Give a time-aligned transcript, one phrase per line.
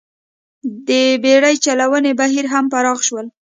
[0.87, 0.89] د
[1.23, 3.25] بېړۍ چلونې بهیر هم پراخ شول